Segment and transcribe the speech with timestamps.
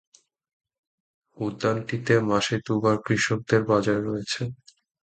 [1.37, 4.41] উদ্যানটিতে মাসে দুবার কৃষকদের বাজার রয়েছে।